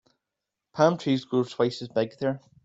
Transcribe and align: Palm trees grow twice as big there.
Palm 0.73 0.97
trees 0.97 1.25
grow 1.25 1.43
twice 1.43 1.83
as 1.83 1.87
big 1.89 2.17
there. 2.19 2.41